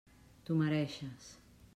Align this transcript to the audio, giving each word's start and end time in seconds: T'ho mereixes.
T'ho 0.47 0.55
mereixes. 0.61 1.29